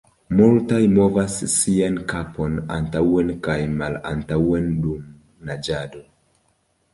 [0.37, 5.05] Multaj movas sian kapon antaŭen kaj malantaŭen dum
[5.51, 6.03] naĝado.